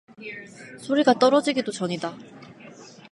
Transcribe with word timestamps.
소리가 0.79 1.13
떨어지기도 1.13 1.71
전이다. 1.71 2.17